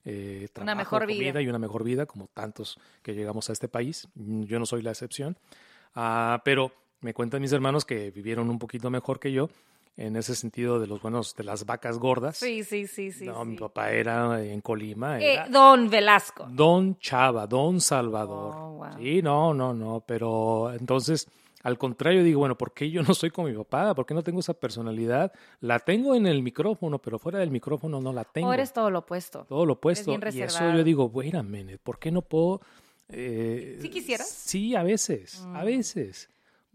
[0.06, 1.42] eh, trabajo, una mejor vida.
[1.42, 4.08] y una mejor vida, como tantos que llegamos a este país.
[4.16, 5.38] Yo no soy la excepción.
[5.94, 9.50] Ah, pero me cuentan mis hermanos que vivieron un poquito mejor que yo
[9.98, 12.38] en ese sentido de los buenos, de las vacas gordas.
[12.38, 13.26] Sí, sí, sí, sí.
[13.26, 15.20] No, mi papá era en Colima.
[15.20, 16.48] Eh, don Velasco.
[16.50, 18.54] Don Chava, Don Salvador.
[18.56, 21.28] Oh, sí, no, no, no, pero entonces,
[21.64, 23.96] al contrario, digo, bueno, ¿por qué yo no soy como mi papá?
[23.96, 25.34] ¿Por qué no tengo esa personalidad?
[25.62, 28.50] La tengo en el micrófono, pero fuera del micrófono no la tengo.
[28.50, 29.46] O eres todo lo opuesto.
[29.50, 30.16] Todo lo opuesto.
[30.32, 31.44] y eso yo digo, wait a
[31.84, 32.62] ¿por qué no puedo...
[33.10, 34.28] Eh, ¿Sí quisieras?
[34.28, 35.66] Sí, a veces, a mm.
[35.66, 36.30] veces.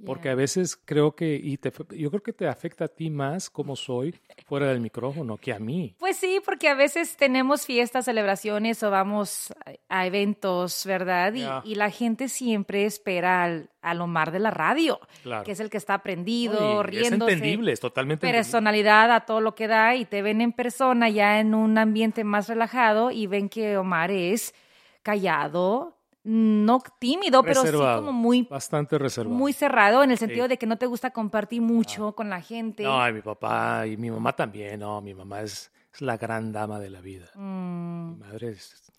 [0.05, 3.49] Porque a veces creo que, y te, yo creo que te afecta a ti más
[3.49, 4.15] como soy
[4.47, 5.95] fuera del micrófono que a mí.
[5.99, 9.55] Pues sí, porque a veces tenemos fiestas, celebraciones o vamos
[9.89, 11.35] a eventos, ¿verdad?
[11.65, 15.01] Y, la gente siempre espera al, al, Omar de la radio,
[15.45, 17.27] que es el que está aprendido, riendo.
[17.27, 21.09] Es entendible, es totalmente Personalidad a todo lo que da y te ven en persona
[21.09, 24.55] ya en un ambiente más relajado y ven que Omar es
[25.03, 28.43] callado, no tímido, pero sí como muy...
[28.43, 29.37] Bastante reservado.
[29.37, 32.85] Muy cerrado en el sentido de que no te gusta compartir mucho con la gente.
[32.85, 36.91] No, mi papá y mi mamá también, no, mi mamá es, la gran dama de
[36.91, 37.27] la vida.
[37.35, 38.13] Mm.
[38.13, 38.93] Mi madre es...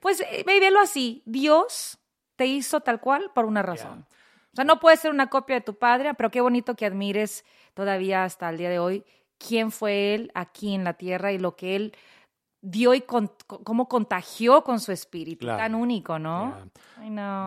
[0.00, 1.98] Pues eh, velo así, Dios
[2.36, 4.06] te hizo tal cual por una razón.
[4.52, 7.44] O sea, no puede ser una copia de tu padre, pero qué bonito que admires
[7.74, 9.04] todavía hasta el día de hoy
[9.38, 11.96] quién fue él aquí en la tierra y lo que él
[12.62, 16.56] dio y cómo contagió con su espíritu tan único, ¿no?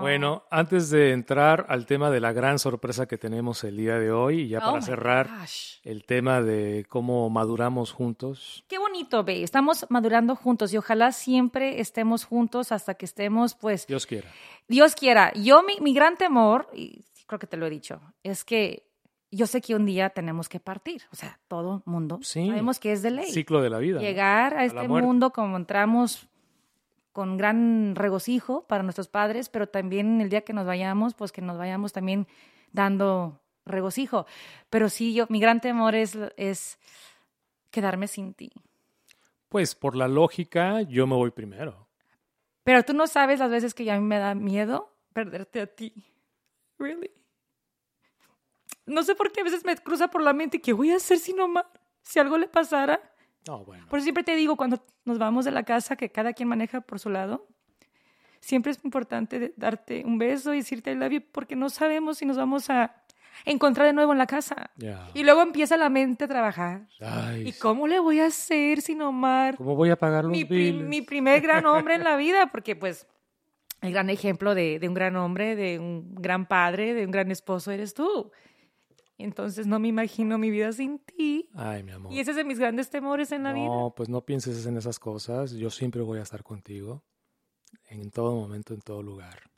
[0.02, 4.12] Bueno, antes de entrar al tema de la gran sorpresa que tenemos el día de
[4.12, 5.30] hoy, y ya oh para cerrar
[5.84, 8.64] el tema de cómo maduramos juntos.
[8.68, 13.86] Qué bonito, ve, estamos madurando juntos y ojalá siempre estemos juntos hasta que estemos, pues...
[13.86, 14.30] Dios quiera.
[14.68, 15.32] Dios quiera.
[15.34, 18.93] Yo, mi, mi gran temor, y creo que te lo he dicho, es que
[19.36, 23.02] yo sé que un día tenemos que partir, o sea, todo mundo sabemos que es
[23.02, 23.32] de ley.
[23.32, 24.00] Ciclo de la vida.
[24.00, 26.28] Llegar a, este mundo como entramos
[27.12, 31.42] con gran regocijo para nuestros padres, pero también el día que nos vayamos, pues que
[31.42, 32.28] nos vayamos también
[32.72, 34.26] dando regocijo.
[34.70, 36.80] Pero sí, yo, mi gran temor es, es
[37.70, 38.52] quedarme sin ti.
[39.50, 41.88] Pues por la lógica, yo me voy primero.
[42.64, 45.68] Pero tú no sabes las veces que ya a mí me da miedo perderte a
[45.68, 45.94] ti.
[46.80, 47.12] Really?
[48.86, 51.20] No sé por qué a veces me cruza por la mente que voy a hacer
[51.20, 51.68] sin Omar
[52.02, 53.00] si algo le pasara.
[53.48, 53.86] No, bueno.
[53.90, 56.82] Por eso siempre te digo, cuando nos vamos de la casa, que cada quien maneja
[56.82, 57.48] por su lado,
[58.40, 62.38] siempre es importante darte un beso y decirte el labio porque no sabemos si nos
[62.38, 62.96] vamos a
[63.46, 64.72] encontrar de nuevo en la casa.
[65.14, 66.88] Y luego empieza la mente a trabajar.
[67.44, 69.56] ¿Y cómo le voy a hacer sin Omar?
[69.58, 73.08] ¿Cómo voy a pagar los mi, mi primer gran hombre en la vida, porque pues
[73.82, 77.32] el gran ejemplo de, de un gran hombre, de un gran padre, de un gran
[77.32, 78.32] esposo eres tú.
[79.18, 81.50] Entonces no me imagino mi vida sin ti.
[81.54, 82.12] Ay, mi amor.
[82.12, 83.66] Y ese es de mis grandes temores en la vida.
[83.66, 85.52] No, pues no pienses en esas cosas.
[85.52, 87.04] Yo siempre voy a estar contigo.
[87.90, 89.50] En todo momento, en todo lugar.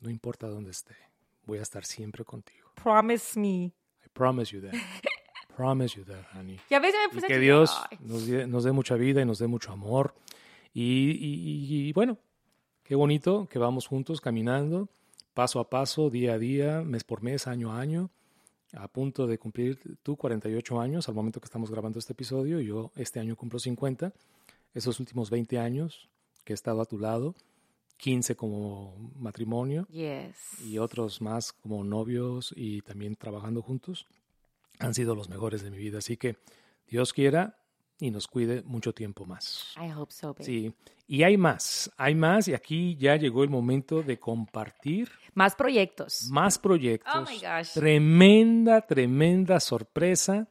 [0.00, 0.96] No importa dónde esté.
[1.44, 2.70] Voy a estar siempre contigo.
[2.82, 3.72] Promise me.
[4.04, 4.72] I promise you that.
[5.56, 6.60] promise you that, honey.
[6.68, 9.38] Y a veces me puse que Dios nos dé, nos dé, mucha vida y nos
[9.38, 10.14] dé mucho amor.
[10.72, 12.18] Y, y, y bueno,
[12.82, 14.88] qué bonito que vamos juntos caminando,
[15.34, 18.10] paso a paso, día a día, mes por mes, año a año
[18.74, 22.60] a punto de cumplir tú 48 años al momento que estamos grabando este episodio.
[22.60, 24.12] Yo este año cumplo 50.
[24.74, 26.08] Esos últimos 20 años
[26.44, 27.34] que he estado a tu lado,
[27.96, 34.06] 15 como matrimonio y otros más como novios y también trabajando juntos,
[34.78, 35.98] han sido los mejores de mi vida.
[35.98, 36.36] Así que
[36.88, 37.58] Dios quiera
[37.98, 39.74] y nos cuide mucho tiempo más.
[39.76, 40.44] I hope so, baby.
[40.44, 40.74] Sí,
[41.12, 45.10] y hay más, hay más y aquí ya llegó el momento de compartir.
[45.34, 46.28] Más proyectos.
[46.30, 47.12] Más proyectos.
[47.12, 47.72] Oh my gosh.
[47.74, 50.46] Tremenda, tremenda sorpresa.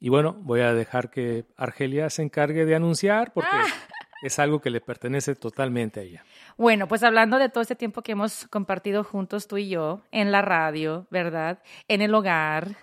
[0.00, 3.50] Y bueno, voy a dejar que Argelia se encargue de anunciar porque...
[3.52, 3.66] Ah.
[4.22, 6.24] es algo que le pertenece totalmente a ella.
[6.58, 10.32] Bueno, pues hablando de todo este tiempo que hemos compartido juntos tú y yo, en
[10.32, 11.62] la radio, ¿verdad?
[11.86, 12.76] En el hogar,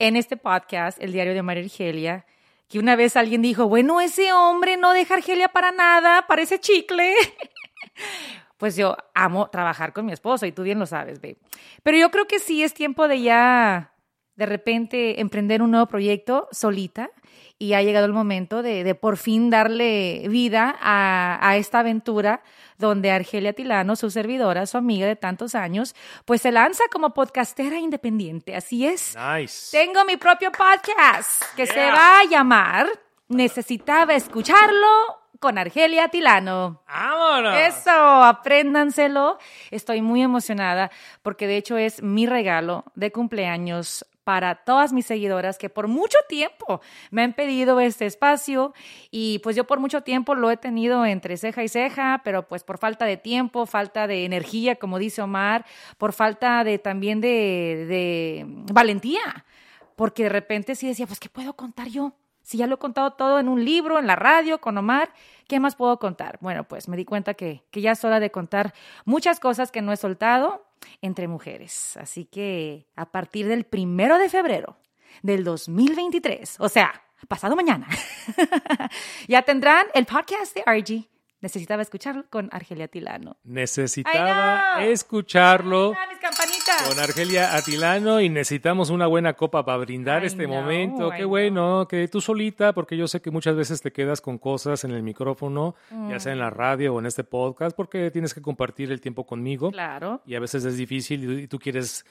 [0.00, 2.26] en este podcast, El Diario de María Argelia,
[2.68, 7.14] que una vez alguien dijo, bueno, ese hombre no deja Argelia para nada, parece chicle.
[8.56, 11.38] pues yo amo trabajar con mi esposo y tú bien lo sabes, babe.
[11.82, 13.92] Pero yo creo que sí es tiempo de ya,
[14.34, 17.10] de repente, emprender un nuevo proyecto solita
[17.58, 22.42] y ha llegado el momento de, por fin darle vida a, esta aventura
[22.78, 27.78] donde Argelia Tilano, su servidora, su amiga de tantos años, pues se lanza como podcastera
[27.78, 28.54] independiente.
[28.54, 29.16] Así es.
[29.16, 29.76] Nice.
[29.76, 32.88] Tengo mi propio podcast que se va a llamar
[33.28, 34.86] Necesitaba escucharlo
[35.40, 36.82] con Argelia Tilano.
[36.86, 37.58] ¡Vámonos!
[37.58, 39.38] Eso, apréndanselo.
[39.72, 45.56] Estoy muy emocionada porque de hecho es mi regalo de cumpleaños para todas mis seguidoras
[45.56, 46.80] que por mucho tiempo
[47.12, 48.74] me han pedido este espacio
[49.12, 52.64] y pues yo por mucho tiempo lo he tenido entre ceja y ceja, pero pues
[52.64, 55.64] por falta de tiempo, falta de energía, como dice Omar,
[55.96, 59.44] por falta de también de, valentía,
[59.94, 62.12] porque de repente sí decía, pues ¿qué puedo contar yo?
[62.42, 65.08] Si ya lo he contado todo en un libro, en la radio, con Omar,
[65.46, 66.38] ¿qué más puedo contar?
[66.40, 69.82] Bueno, pues me di cuenta que, que ya es hora de contar muchas cosas que
[69.82, 70.65] no he soltado
[71.00, 71.96] entre mujeres.
[71.96, 74.78] Así que a partir del primero de febrero
[75.22, 77.88] del 2023, o sea, pasado mañana,
[79.28, 81.08] ya tendrán el podcast de RG
[81.40, 83.36] necesitaba escucharlo con Argelia Tilano.
[83.44, 85.94] Necesitaba escucharlo
[86.88, 91.10] con Argelia Atilano y necesitamos una buena copa para brindar este momento.
[91.10, 94.84] Qué bueno, que tú solita, porque yo sé que muchas veces te quedas con cosas
[94.84, 95.74] en el micrófono,
[96.08, 99.24] ya sea en la radio o en este podcast, porque tienes que compartir el tiempo
[99.24, 99.70] conmigo.
[99.70, 100.20] Claro.
[100.26, 102.04] Y a veces es difícil y tú quieres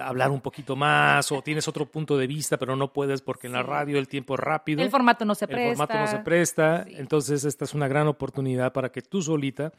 [0.00, 3.54] hablar un poquito más o tienes otro punto de vista, pero no puedes porque en
[3.54, 4.82] la radio el tiempo es rápido.
[4.82, 5.70] El formato no se presta.
[5.70, 6.84] El formato no se presta.
[6.88, 9.72] Entonces, esta es una gran oportunidad para que tú solita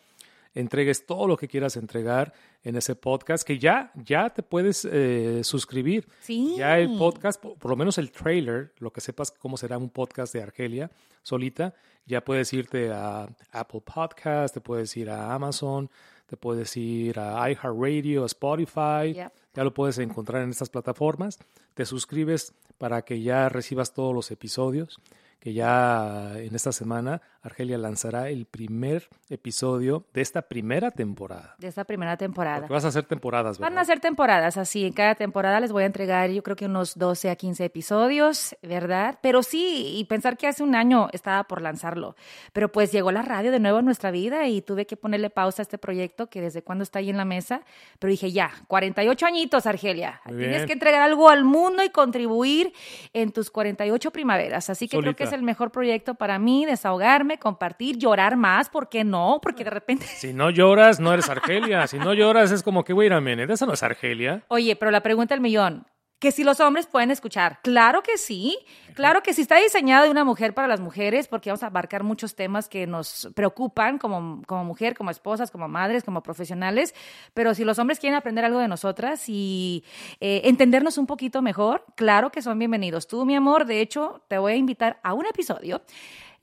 [0.54, 5.42] entregues todo lo que quieras entregar en ese podcast, que ya, ya te puedes eh,
[5.44, 6.08] suscribir.
[6.22, 6.56] Sí.
[6.58, 10.34] Ya el podcast, por, lo menos el trailer, lo que sepas cómo será un podcast
[10.34, 11.74] de Argelia solita,
[12.06, 15.90] ya puedes irte a Apple Podcast, te puedes ir a Amazon,
[16.26, 21.40] te puedes ir a iHeartRadio, a Spotify, ya lo puedes encontrar en estas plataformas.
[21.74, 25.00] Te suscribes para que ya recibas todos los episodios
[25.44, 31.56] que ya en esta semana Argelia lanzará el primer episodio de esta primera temporada.
[31.58, 32.60] De esta primera temporada.
[32.60, 33.76] Porque vas a hacer temporadas, ¿verdad?
[33.76, 34.86] Van a ser temporadas, así.
[34.86, 38.56] En cada temporada les voy a entregar, yo creo que unos 12 a 15 episodios,
[38.62, 39.20] ¿verdad?
[39.22, 42.16] Pero sí, y pensar que hace un año estaba por lanzarlo.
[42.54, 45.62] Pero pues llegó la radio de nuevo a nuestra vida y tuve que ponerle pausa
[45.62, 47.64] a este proyecto que desde cuando está ahí en la mesa.
[48.00, 50.22] Pero dije, ya, 48 añitos, Argelia.
[50.26, 52.72] Tienes que entregar algo al mundo y contribuir
[53.12, 54.70] en tus 48 primaveras.
[54.70, 58.90] Así que creo que es el mejor proyecto para mí, desahogarme, compartir, llorar más, ¿por
[58.90, 59.40] qué no?
[59.42, 60.06] Porque de repente...
[60.06, 61.88] Si no lloras, no eres Argelia.
[61.88, 64.44] Si no lloras, es como que, wait a minute, esa no es Argelia.
[64.48, 65.86] Oye, pero la pregunta del millón,
[66.24, 67.60] que si los hombres pueden escuchar.
[67.64, 68.58] Claro que sí,
[68.94, 72.04] claro que sí está diseñado de una mujer para las mujeres porque vamos a abarcar
[72.04, 76.96] muchos temas que nos preocupan como, como mujer, como esposas, como madres, como profesionales,
[77.34, 79.84] pero si los hombres quieren aprender algo de nosotras y
[80.22, 83.06] eh, entendernos un poquito mejor, claro que son bienvenidos.
[83.06, 85.82] Tú, mi amor, de hecho, te voy a invitar a un episodio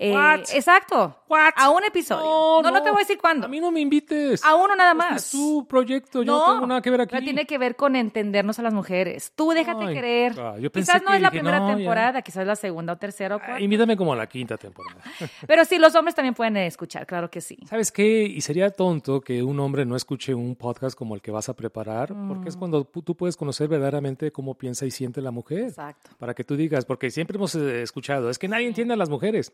[0.01, 1.15] eh, exacto.
[1.57, 2.63] A un episodio.
[2.63, 3.47] No, no, te voy a decir cuándo.
[3.47, 4.43] A mí no me invites.
[4.43, 5.25] A uno nada más.
[5.27, 7.15] es tu proyecto, yo no, tengo nada que ver aquí.
[7.15, 9.33] No tiene que ver con entendernos a las mujeres.
[9.37, 10.35] Tú déjate creer.
[10.73, 13.61] quizás no es la primera temporada, quizás la segunda o tercera o cuarta.
[13.61, 15.03] invítame como a la quinta temporada.
[15.47, 17.59] Pero sí, los hombres también pueden escuchar, claro que sí.
[17.69, 18.23] ¿Sabes qué?
[18.23, 21.55] Y sería tonto que un hombre no escuche un podcast como el que vas a
[21.55, 22.59] preparar, porque es mm.
[22.59, 25.65] cuando tú puedes conocer verdaderamente cómo piensa y siente la mujer.
[25.65, 26.11] Exacto.
[26.19, 29.11] Para que tú digas, porque siempre hemos eh, escuchado, es que nadie entiende a las
[29.11, 29.53] mujeres.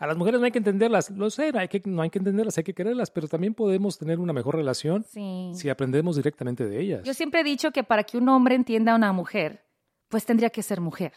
[0.00, 2.56] A las mujeres no hay que entenderlas, lo sé, hay que, no hay que entenderlas,
[2.56, 7.02] hay que quererlas, pero también podemos tener una mejor relación si aprendemos directamente de ellas.
[7.04, 9.66] Yo siempre he dicho que para que un hombre entienda a una mujer,
[10.08, 11.12] pues tendría que ser mujer.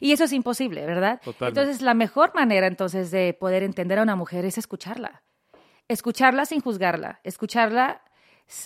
[0.00, 1.20] Y eso es imposible, ¿verdad?
[1.40, 5.22] Entonces, la mejor manera entonces de poder entender a una mujer es escucharla.
[5.86, 8.02] Escucharla sin juzgarla, escucharla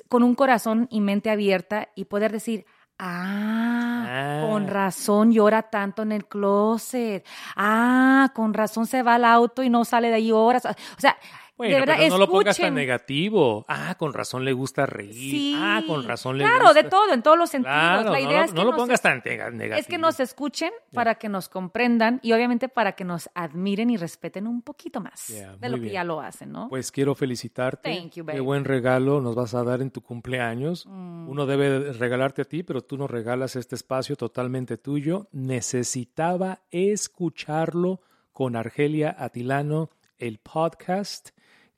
[0.09, 2.65] con un corazón y mente abierta y poder decir,
[2.99, 4.71] Ah, con ah.
[4.71, 7.27] razón llora tanto en el closet.
[7.57, 10.65] Ah, con razón se va al auto y no sale de ahí horas.
[10.67, 11.17] O sea,
[11.57, 13.65] bueno, pero no lo pongas tan negativo.
[13.69, 15.55] Ah, con razón le gusta reír.
[15.59, 16.73] ah, con razón le claro, gusta.
[16.73, 18.05] Claro, de todo, en todos los sentidos.
[18.07, 19.75] la idea no, es que no lo pongas tan negativo.
[19.75, 23.97] Es que nos escuchen para que nos comprendan y obviamente para que nos admiren y
[23.97, 26.69] respeten un poquito más de lo que ya lo hacen, ¿no?
[26.69, 27.95] Pues quiero felicitarte.
[27.95, 30.87] Thank you, Qué buen regalo nos vas a dar en tu cumpleaños.
[30.87, 31.29] Mm.
[31.29, 35.29] Uno debe regalarte a ti, pero tú nos regalas este espacio totalmente tuyo.
[35.33, 38.01] Necesitaba escucharlo
[38.33, 41.31] con Argelia Atilano el podcast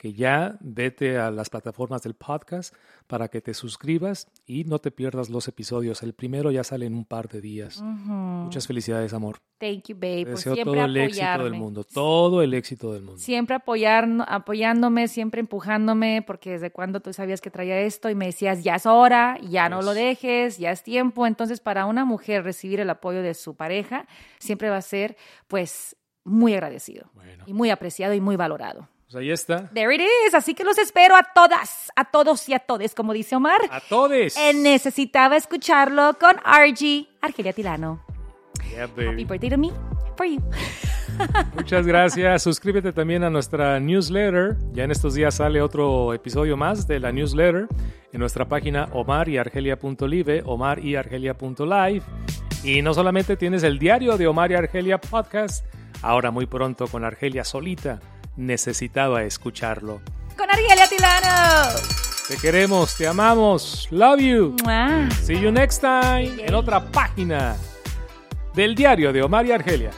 [0.04, 2.74] que ya vete a las plataformas del podcast
[3.06, 6.02] para que te suscribas y no te pierdas los episodios.
[6.02, 7.80] El primero ya sale en un par de días.
[7.80, 9.38] Muchas felicidades, amor.
[9.56, 10.24] Thank you, babe.
[10.26, 13.18] Te deseo todo el éxito del mundo, todo el éxito del mundo.
[13.18, 18.26] Siempre apoyar, apoyándome, siempre empujándome, porque desde cuando tú sabías que traía esto y me
[18.26, 21.26] decías, ya es hora, ya no lo dejes, ya es tiempo.
[21.26, 24.06] Entonces, para una mujer recibir el apoyo de su pareja
[24.38, 25.16] siempre va a ser,
[25.48, 27.10] pues, muy agradecido
[27.46, 28.90] y muy apreciado y muy valorado.
[29.04, 29.68] Pues ahí está.
[29.74, 30.34] There it is.
[30.34, 33.60] Así que los espero a todas, a todos y a todes, como dice Omar.
[33.70, 34.36] A todos.
[34.36, 38.02] Eh, necesitaba escucharlo con RG, Argelia Tilano.
[38.70, 39.08] Yeah, baby.
[39.08, 39.70] Happy birthday to me,
[40.16, 40.40] for you.
[41.54, 42.42] Muchas gracias.
[42.42, 44.56] Suscríbete también a nuestra newsletter.
[44.72, 47.68] Ya en estos días sale otro episodio más de la newsletter
[48.12, 52.02] en nuestra página omaryargelia.live, omaryargelia.live.
[52.64, 55.66] Y no solamente tienes el diario de Omar y Argelia Podcast,
[56.00, 58.00] ahora muy pronto con Argelia solita
[58.36, 60.00] necesitaba escucharlo.
[60.36, 61.78] Con Argelia Tilano.
[62.28, 63.86] Te queremos, te amamos.
[63.90, 64.56] Love you.
[64.64, 65.08] Mua.
[65.22, 67.56] See you next time en otra página
[68.54, 69.90] del diario de Omar y Argelia.